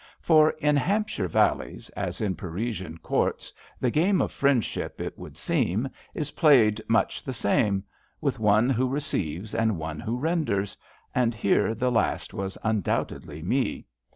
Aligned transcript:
For 0.19 0.49
in 0.53 0.75
Hampshire 0.77 1.27
valleys 1.27 1.89
as 1.89 2.21
in 2.21 2.33
Parisian 2.33 2.97
courts, 2.97 3.53
the 3.79 3.91
game 3.91 4.19
of 4.19 4.31
friendship, 4.31 4.99
it 4.99 5.15
would 5.15 5.37
seem, 5.37 5.89
is 6.15 6.31
played 6.31 6.81
much 6.87 7.21
the 7.23 7.33
same, 7.33 7.83
with 8.19 8.39
one 8.39 8.67
who 8.71 8.89
receives 8.89 9.53
and 9.53 9.77
one 9.77 9.99
who 9.99 10.17
renders, 10.17 10.75
and 11.13 11.35
here 11.35 11.75
the 11.75 11.91
last 11.91 12.33
was 12.33 12.57
undoubtedly 12.63 13.43
Me. 13.43 13.85